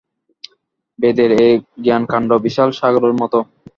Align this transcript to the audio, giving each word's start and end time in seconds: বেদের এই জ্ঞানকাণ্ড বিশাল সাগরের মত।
বেদের 0.99 1.29
এই 1.43 1.53
জ্ঞানকাণ্ড 1.85 2.29
বিশাল 2.45 2.69
সাগরের 2.79 3.13
মত। 3.21 3.33